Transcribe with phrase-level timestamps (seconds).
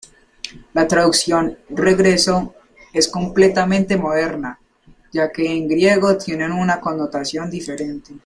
[0.73, 2.55] La traducción "regreso"
[2.91, 4.59] es completamente moderna,
[5.13, 8.11] ya que en griego tiene una connotación diferente.